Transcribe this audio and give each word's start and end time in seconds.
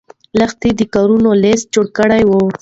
لښتې 0.39 0.69
د 0.79 0.81
کارونو 0.93 1.29
لست 1.43 1.65
جوړ 1.73 1.85
کړی 1.97 2.21
و. 2.29 2.31